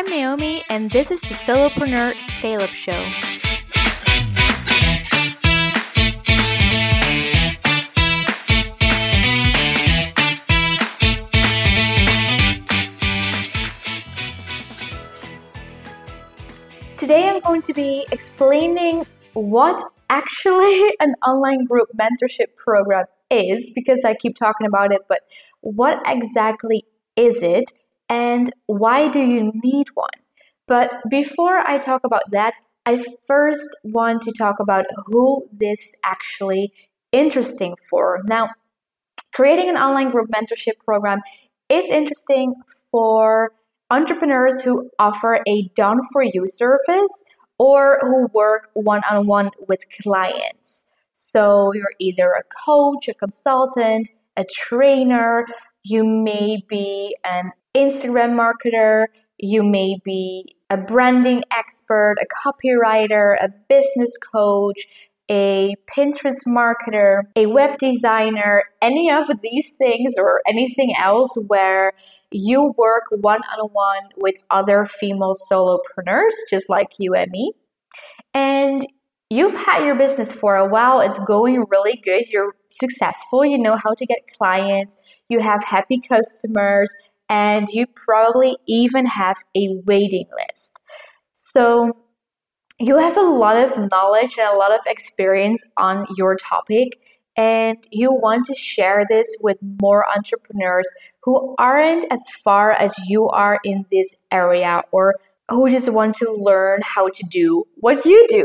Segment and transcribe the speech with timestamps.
[0.00, 2.92] I'm Naomi, and this is the Solopreneur Scale Up Show.
[16.96, 19.04] Today, I'm going to be explaining
[19.34, 25.20] what actually an online group mentorship program is because I keep talking about it, but
[25.60, 27.70] what exactly is it
[28.10, 30.10] and why do you need one?
[30.66, 35.94] But before I talk about that, I first want to talk about who this is
[36.04, 36.72] actually
[37.12, 38.20] interesting for.
[38.24, 38.50] Now,
[39.32, 41.20] creating an online group mentorship program
[41.68, 42.54] is interesting
[42.90, 43.52] for
[43.90, 47.24] entrepreneurs who offer a done for you service
[47.58, 50.86] or who work one on one with clients.
[51.12, 55.46] So you're either a coach, a consultant, a trainer,
[55.82, 59.06] you may be an Instagram marketer,
[59.38, 64.86] you may be a branding expert, a copywriter, a business coach,
[65.30, 71.92] a Pinterest marketer, a web designer, any of these things or anything else where
[72.32, 77.52] you work one on one with other female solopreneurs, just like you and me.
[78.34, 78.86] And
[79.30, 83.76] you've had your business for a while, it's going really good, you're successful, you know
[83.76, 84.98] how to get clients,
[85.28, 86.92] you have happy customers,
[87.30, 90.80] and you probably even have a waiting list.
[91.32, 91.96] So,
[92.78, 96.98] you have a lot of knowledge and a lot of experience on your topic,
[97.36, 100.88] and you want to share this with more entrepreneurs
[101.22, 105.14] who aren't as far as you are in this area or
[105.50, 108.44] who just want to learn how to do what you do.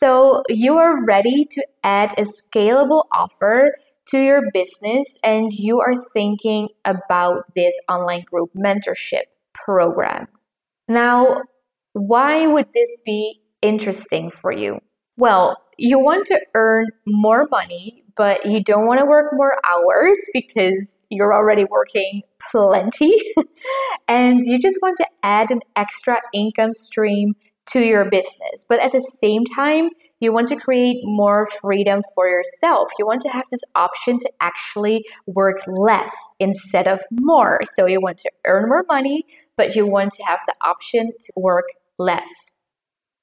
[0.00, 3.72] So, you are ready to add a scalable offer
[4.10, 10.26] to your business and you are thinking about this online group mentorship program.
[10.88, 11.42] Now,
[11.92, 14.80] why would this be interesting for you?
[15.16, 20.18] Well, you want to earn more money, but you don't want to work more hours
[20.32, 23.16] because you're already working plenty.
[24.08, 27.34] and you just want to add an extra income stream
[27.72, 28.64] to your business.
[28.68, 32.88] But at the same time, you want to create more freedom for yourself.
[32.98, 37.60] You want to have this option to actually work less instead of more.
[37.76, 39.24] So you want to earn more money,
[39.56, 41.64] but you want to have the option to work
[41.98, 42.30] less.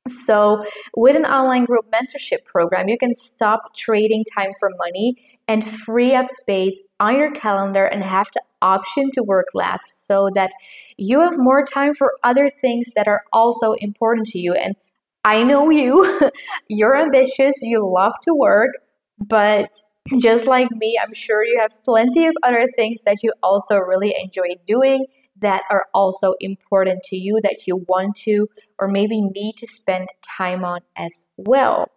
[0.07, 0.63] So,
[0.95, 6.15] with an online group mentorship program, you can stop trading time for money and free
[6.15, 10.51] up space on your calendar and have the option to work less so that
[10.97, 14.53] you have more time for other things that are also important to you.
[14.53, 14.75] And
[15.23, 16.29] I know you,
[16.67, 18.71] you're ambitious, you love to work,
[19.19, 19.69] but
[20.19, 24.15] just like me, I'm sure you have plenty of other things that you also really
[24.21, 25.05] enjoy doing
[25.41, 28.47] that are also important to you that you want to
[28.79, 30.07] or maybe need to spend
[30.37, 31.91] time on as well.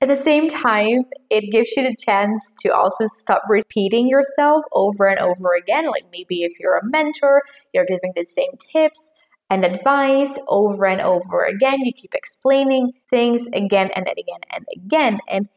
[0.00, 5.08] At the same time, it gives you the chance to also stop repeating yourself over
[5.08, 5.86] and over again.
[5.86, 7.42] Like maybe if you're a mentor,
[7.74, 9.12] you're giving the same tips
[9.50, 11.80] and advice over and over again.
[11.80, 15.18] You keep explaining things again and again and again.
[15.28, 15.48] And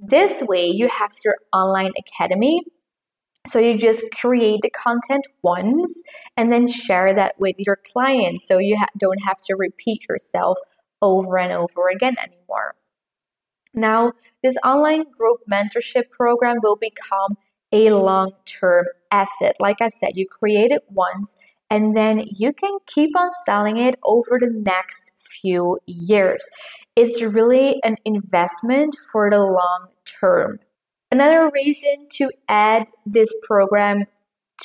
[0.00, 2.62] this way, you have your online academy.
[3.46, 6.02] So you just create the content once
[6.36, 8.48] and then share that with your clients.
[8.48, 10.58] So you ha- don't have to repeat yourself
[11.00, 12.74] over and over again anymore.
[13.74, 14.12] Now,
[14.42, 17.36] this online group mentorship program will become
[17.72, 19.56] a long term asset.
[19.58, 21.36] Like I said, you create it once
[21.70, 26.46] and then you can keep on selling it over the next few years.
[26.94, 29.88] It's really an investment for the long
[30.20, 30.60] term.
[31.10, 34.04] Another reason to add this program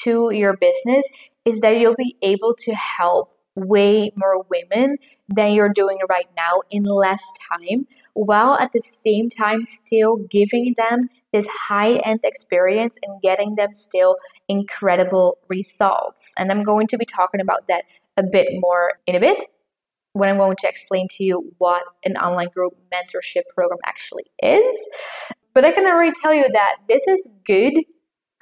[0.04, 1.06] to your business
[1.46, 6.62] is that you'll be able to help way more women than you're doing right now
[6.72, 12.98] in less time, while at the same time still giving them this high end experience
[13.04, 14.16] and getting them still
[14.48, 16.34] incredible results.
[16.38, 17.84] And I'm going to be talking about that
[18.18, 19.38] a bit more in a bit
[20.14, 24.76] when I'm going to explain to you what an online group mentorship program actually is.
[25.54, 27.74] But I can already tell you that this is good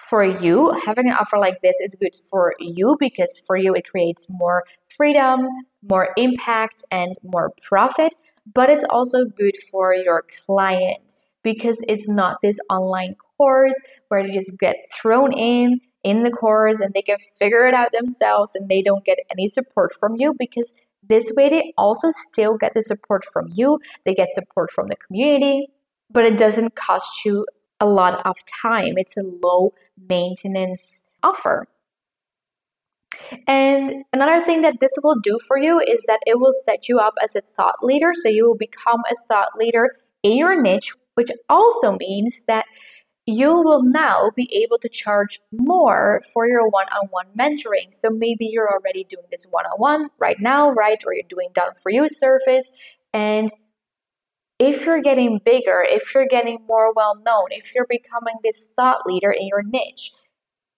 [0.09, 0.73] for you.
[0.85, 4.63] Having an offer like this is good for you because for you it creates more
[4.97, 5.47] freedom,
[5.87, 8.15] more impact, and more profit.
[8.53, 13.79] But it's also good for your client because it's not this online course
[14.09, 17.91] where they just get thrown in in the course and they can figure it out
[17.91, 20.73] themselves and they don't get any support from you because
[21.07, 24.95] this way they also still get the support from you they get support from the
[24.95, 25.67] community
[26.11, 27.45] but it doesn't cost you
[27.79, 29.73] a lot of time it's a low
[30.09, 31.67] maintenance offer
[33.47, 36.99] And another thing that this will do for you is that it will set you
[36.99, 38.13] up as a thought leader.
[38.13, 42.65] So you will become a thought leader in your niche, which also means that
[43.25, 47.93] you will now be able to charge more for your one on one mentoring.
[47.93, 51.01] So maybe you're already doing this one on one right now, right?
[51.05, 52.71] Or you're doing done for you service.
[53.13, 53.51] And
[54.59, 59.05] if you're getting bigger, if you're getting more well known, if you're becoming this thought
[59.05, 60.13] leader in your niche,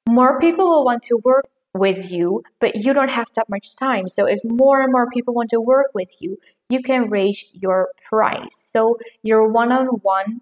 [0.08, 4.08] more people will want to work with you, but you don't have that much time.
[4.08, 6.38] So if more and more people want to work with you,
[6.70, 8.56] you can raise your price.
[8.56, 10.42] So your one on one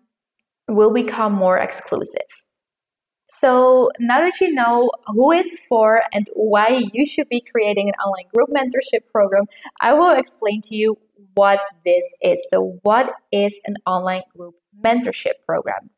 [0.67, 2.21] will become more exclusive.
[3.29, 7.95] So now that you know who it's for and why you should be creating an
[7.95, 9.45] online group mentorship program,
[9.81, 10.97] I will explain to you
[11.33, 12.39] what this is.
[12.49, 15.89] So, what is an online group mentorship program?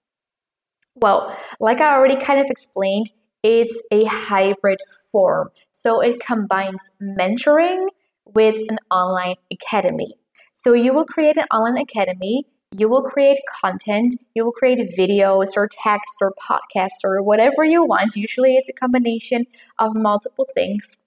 [0.95, 3.11] Well, like I already kind of explained,
[3.44, 4.80] it's a hybrid
[5.12, 5.50] form.
[5.71, 7.88] So, it combines mentoring
[8.25, 10.15] with an online academy.
[10.53, 12.45] So, you will create an online academy
[12.77, 17.83] you will create content, you will create videos or text or podcasts or whatever you
[17.83, 18.15] want.
[18.15, 19.45] Usually it's a combination
[19.80, 20.97] of multiple things.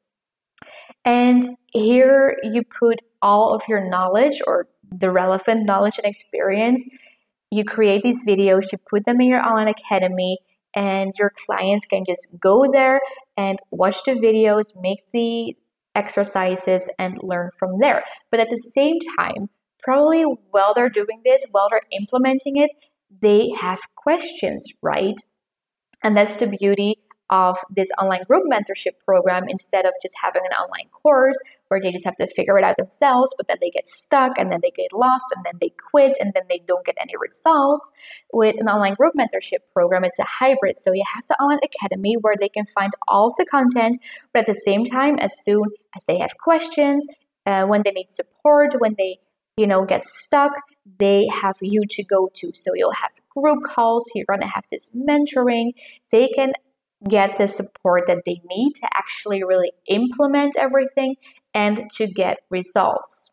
[1.04, 6.88] And here you put all of your knowledge or the relevant knowledge and experience.
[7.50, 10.38] You create these videos, you put them in your online academy,
[10.74, 13.00] and your clients can just go there
[13.36, 15.56] and watch the videos, make the
[15.94, 18.04] exercises, and learn from there.
[18.30, 19.48] But at the same time,
[19.82, 22.70] probably while they're doing this, while they're implementing it,
[23.20, 25.16] they have questions, right?
[26.02, 26.96] And that's the beauty
[27.30, 31.38] of this online group mentorship program instead of just having an online course
[31.72, 34.52] where they just have to figure it out themselves, but then they get stuck and
[34.52, 37.90] then they get lost and then they quit and then they don't get any results.
[38.30, 40.78] With an online group mentorship program, it's a hybrid.
[40.78, 44.02] So you have the online academy where they can find all of the content,
[44.34, 45.64] but at the same time, as soon
[45.96, 47.06] as they have questions,
[47.46, 49.18] uh, when they need support, when they
[49.56, 50.52] you know, get stuck,
[50.98, 52.52] they have you to go to.
[52.54, 55.72] So you'll have group calls, you're going to have this mentoring.
[56.10, 56.52] They can
[57.08, 61.16] get the support that they need to actually really implement everything
[61.54, 63.30] and to get results.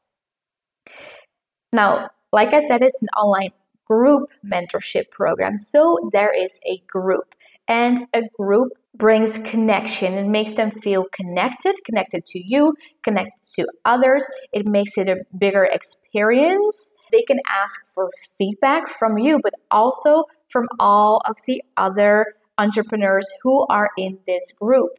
[1.72, 3.52] Now, like I said, it's an online
[3.86, 5.58] group mentorship program.
[5.58, 7.34] So there is a group,
[7.68, 10.14] and a group brings connection.
[10.14, 12.74] It makes them feel connected, connected to you,
[13.04, 14.26] connected to others.
[14.52, 16.94] It makes it a bigger experience.
[17.12, 22.26] They can ask for feedback from you, but also from all of the other
[22.58, 24.90] entrepreneurs who are in this group.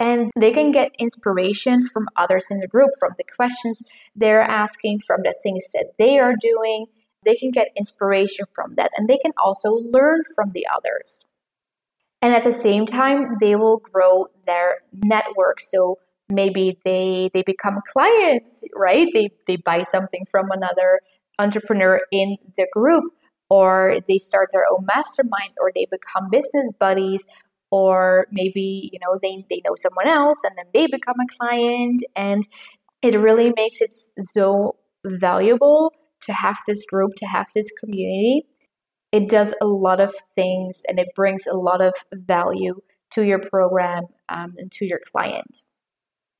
[0.00, 3.84] And they can get inspiration from others in the group, from the questions
[4.16, 6.86] they're asking, from the things that they are doing.
[7.24, 11.26] They can get inspiration from that, and they can also learn from the others.
[12.22, 15.60] And at the same time they will grow their network.
[15.60, 15.98] So
[16.30, 19.06] maybe they they become clients right?
[19.12, 21.00] They they buy something from another
[21.38, 23.04] entrepreneur in the group
[23.48, 27.26] or they start their own mastermind or they become business buddies
[27.70, 32.02] or maybe you know they, they know someone else and then they become a client
[32.16, 32.46] and
[33.02, 34.76] it really makes it so
[35.06, 38.46] valuable to have this group to have this community
[39.12, 42.80] it does a lot of things and it brings a lot of value
[43.12, 45.64] to your program um, and to your client.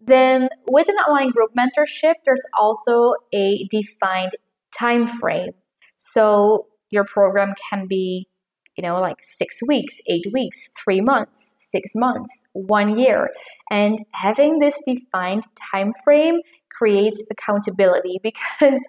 [0.00, 4.32] Then, with an online group mentorship, there's also a defined
[4.76, 5.52] time frame.
[5.98, 8.28] So, your program can be,
[8.76, 13.30] you know, like six weeks, eight weeks, three months, six months, one year.
[13.70, 18.80] And having this defined time frame creates accountability because,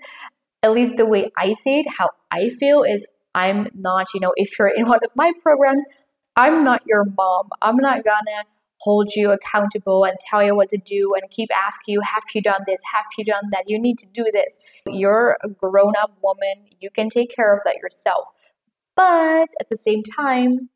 [0.63, 4.33] at least the way I see it, how I feel is I'm not, you know,
[4.35, 5.83] if you're in one of my programs,
[6.35, 7.49] I'm not your mom.
[7.61, 8.45] I'm not gonna
[8.81, 12.41] hold you accountable and tell you what to do and keep asking you, have you
[12.41, 12.81] done this?
[12.93, 13.65] Have you done that?
[13.67, 14.59] You need to do this.
[14.87, 16.65] You're a grown up woman.
[16.79, 18.29] You can take care of that yourself.
[19.01, 20.69] But at the same time,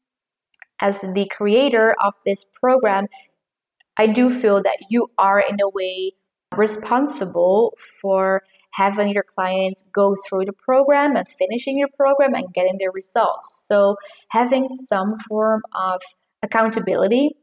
[0.82, 3.05] as the creator of this program,
[3.98, 6.13] I do feel that you are in a way
[6.55, 8.41] responsible for
[8.72, 13.63] having your clients go through the program and finishing your program and getting their results.
[13.67, 13.96] So,
[14.29, 16.01] having some form of
[16.41, 17.36] accountability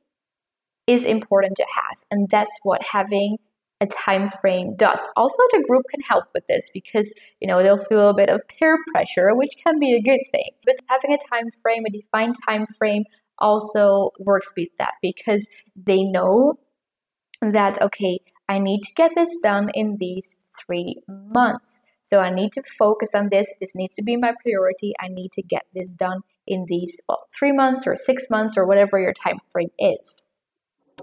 [0.88, 3.36] is important to have, and that's what having
[3.82, 5.00] a time frame does.
[5.16, 8.40] Also, the group can help with this because you know they'll feel a bit of
[8.48, 10.50] peer pressure, which can be a good thing.
[10.64, 13.04] But having a time frame, a defined time frame,
[13.38, 16.54] also works with that because they know
[17.40, 21.82] that okay, I need to get this done in these three months.
[22.04, 23.48] So I need to focus on this.
[23.60, 24.92] This needs to be my priority.
[25.00, 28.66] I need to get this done in these well, three months or six months or
[28.66, 30.22] whatever your time frame is.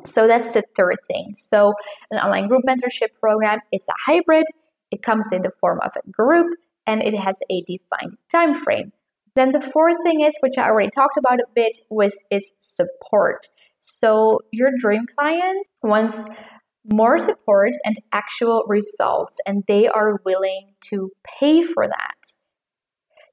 [0.05, 1.33] So that's the third thing.
[1.35, 1.73] So
[2.11, 4.45] an online group mentorship program, it's a hybrid.
[4.91, 6.47] It comes in the form of a group
[6.87, 8.91] and it has a defined time frame.
[9.35, 13.47] Then the fourth thing is, which I already talked about a bit, was is support.
[13.81, 16.27] So your dream client wants
[16.91, 22.38] more support and actual results, and they are willing to pay for that.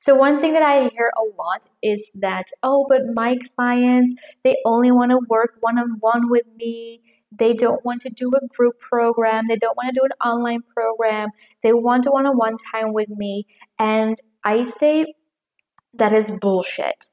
[0.06, 4.56] So one thing that I hear a lot is that, oh, but my clients, they
[4.64, 7.00] only want to work one on one with me.
[7.36, 9.46] They don't want to do a group program.
[9.48, 11.30] They don't want to do an online program.
[11.64, 13.48] They want to one on one time with me.
[13.80, 15.06] And I say
[15.94, 17.06] that is bullshit.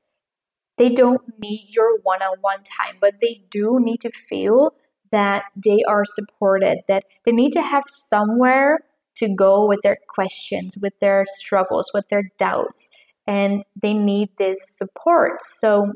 [0.78, 4.76] They don't need your one on one time, but they do need to feel
[5.12, 8.82] that they are supported, that they need to have somewhere
[9.18, 12.90] to go with their questions, with their struggles, with their doubts,
[13.28, 15.42] and they need this support.
[15.44, 15.94] So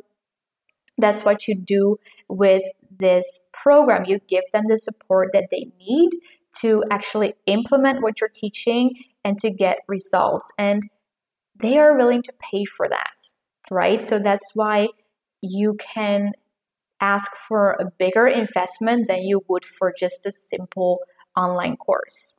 [0.97, 1.97] that's what you do
[2.29, 2.63] with
[2.99, 4.05] this program.
[4.05, 6.09] You give them the support that they need
[6.61, 8.93] to actually implement what you're teaching
[9.23, 10.49] and to get results.
[10.57, 10.83] And
[11.61, 13.31] they are willing to pay for that,
[13.69, 14.03] right?
[14.03, 14.87] So that's why
[15.41, 16.31] you can
[16.99, 20.99] ask for a bigger investment than you would for just a simple
[21.35, 22.33] online course.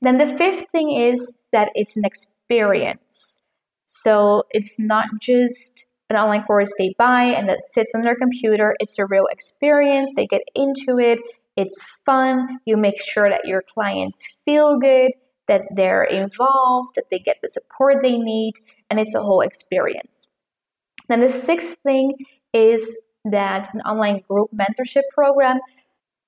[0.00, 3.40] Then the fifth thing is that it's an experience.
[3.86, 8.76] So it's not just an online course they buy and that sits on their computer,
[8.78, 10.12] it's a real experience.
[10.14, 11.20] They get into it,
[11.56, 12.58] it's fun.
[12.66, 15.12] You make sure that your clients feel good,
[15.48, 18.54] that they're involved, that they get the support they need,
[18.90, 20.26] and it's a whole experience.
[21.08, 22.14] Then the sixth thing
[22.52, 22.82] is
[23.24, 25.58] that an online group mentorship program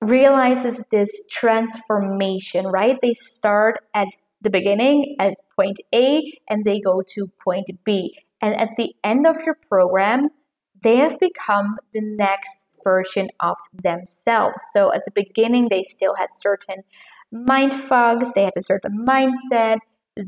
[0.01, 2.97] realizes this transformation, right?
[3.01, 4.07] They start at
[4.41, 8.17] the beginning at point A and they go to point B.
[8.41, 10.29] And at the end of your program,
[10.83, 14.61] they have become the next version of themselves.
[14.71, 16.83] So at the beginning, they still had certain
[17.31, 19.79] mind fogs, they had a certain mindset,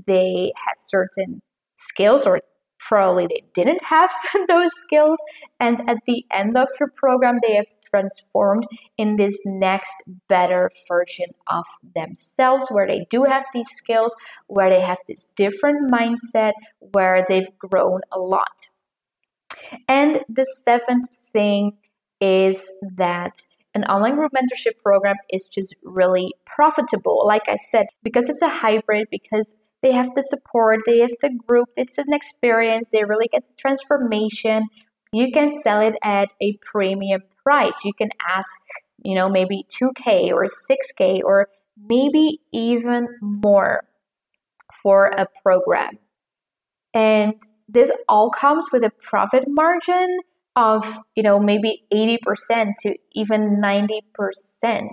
[0.07, 1.41] they had certain
[1.77, 2.41] skills or
[2.79, 4.09] probably they didn't have
[4.47, 5.17] those skills.
[5.59, 8.65] And at the end of your program, they have transformed
[8.97, 9.93] in this next
[10.27, 11.65] better version of
[11.95, 14.15] themselves where they do have these skills,
[14.47, 18.67] where they have this different mindset, where they've grown a lot.
[19.87, 21.77] And the seventh thing
[22.21, 23.41] is that
[23.73, 27.23] an online group mentorship program is just really profitable.
[27.25, 31.29] Like I said, because it's a hybrid, because they have the support, they have the
[31.47, 34.63] group, it's an experience, they really get the transformation.
[35.11, 37.83] You can sell it at a premium price.
[37.83, 38.47] You can ask,
[39.03, 41.47] you know, maybe 2K or 6K or
[41.87, 43.81] maybe even more
[44.83, 45.97] for a program.
[46.93, 47.33] And
[47.67, 50.19] this all comes with a profit margin
[50.55, 50.83] of,
[51.15, 54.89] you know, maybe 80% to even 90%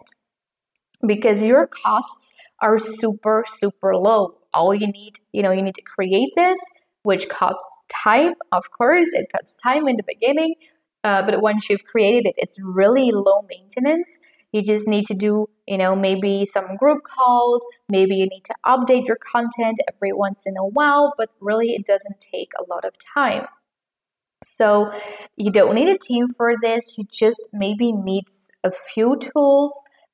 [1.07, 2.33] because your costs
[2.63, 4.39] are super, super low.
[4.55, 6.59] All you need, you know, you need to create this,
[7.03, 7.69] which costs
[8.05, 10.55] time, of course, it costs time in the beginning.
[11.07, 14.19] Uh, but once you've created it, it's really low maintenance.
[14.51, 18.55] You just need to do, you know, maybe some group calls, maybe you need to
[18.67, 22.85] update your content every once in a while, but really it doesn't take a lot
[22.85, 23.47] of time.
[24.43, 24.91] So
[25.37, 28.25] you don't need a team for this, you just maybe need
[28.65, 29.73] a few tools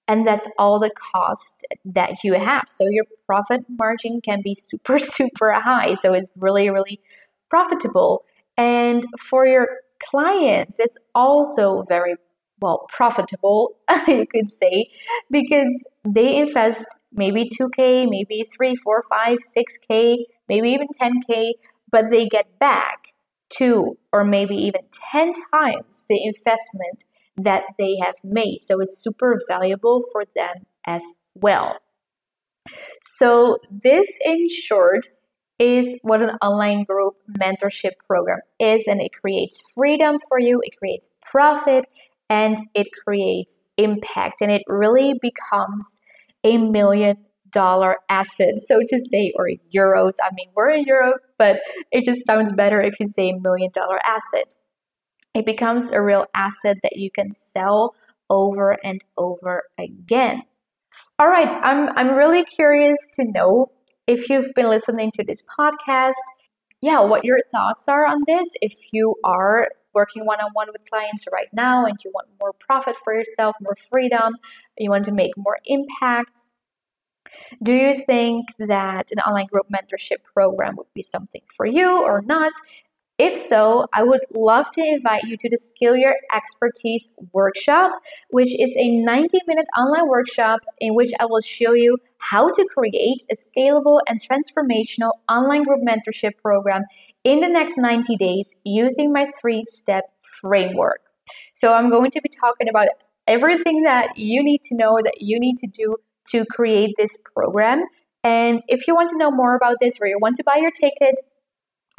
[0.08, 2.64] and that's all the cost that you have.
[2.68, 5.94] So your profit margin can be super, super high.
[6.02, 7.00] So it's really, really
[7.48, 8.26] profitable.
[8.58, 9.68] And for your
[10.10, 12.14] clients, it's also very
[12.60, 13.76] well profitable,
[14.08, 14.88] you could say,
[15.30, 20.16] because they invest maybe 2K, maybe 3, 4, 5, 6K,
[20.48, 21.52] maybe even 10K,
[21.90, 23.08] but they get back
[23.50, 24.80] two or maybe even
[25.12, 27.04] 10 times the investment
[27.36, 28.60] that they have made.
[28.64, 31.02] So it's super valuable for them as
[31.34, 31.78] well.
[33.02, 35.08] So, this in short
[35.62, 40.76] is what an online group mentorship program is, and it creates freedom for you, it
[40.76, 41.84] creates profit,
[42.28, 46.00] and it creates impact, and it really becomes
[46.44, 47.16] a million
[47.52, 50.12] dollar asset, so to say, or euros.
[50.22, 53.98] I mean, we're in Europe, but it just sounds better if you say million dollar
[54.04, 54.46] asset
[55.34, 57.94] it becomes a real asset that you can sell
[58.28, 60.42] over and over again.
[61.18, 63.70] All right, I'm, I'm really curious to know
[64.06, 66.12] if you've been listening to this podcast,
[66.80, 68.48] yeah, what your thoughts are on this.
[68.60, 72.52] If you are working one on one with clients right now and you want more
[72.54, 74.34] profit for yourself, more freedom,
[74.78, 76.42] you want to make more impact,
[77.62, 82.22] do you think that an online group mentorship program would be something for you or
[82.22, 82.52] not?
[83.18, 87.92] If so, I would love to invite you to the Scale Your Expertise workshop,
[88.30, 92.66] which is a 90 minute online workshop in which I will show you how to
[92.74, 96.84] create a scalable and transformational online group mentorship program
[97.22, 100.04] in the next 90 days using my three step
[100.40, 101.00] framework.
[101.54, 102.88] So, I'm going to be talking about
[103.26, 105.96] everything that you need to know that you need to do
[106.28, 107.84] to create this program.
[108.24, 110.70] And if you want to know more about this or you want to buy your
[110.70, 111.16] ticket,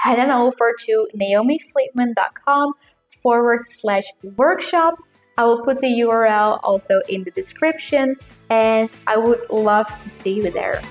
[0.04, 2.74] head on over to naomivlietman.com
[3.22, 4.04] forward slash
[4.36, 4.96] workshop.
[5.38, 8.16] I will put the URL also in the description
[8.50, 10.82] and I would love to see you there.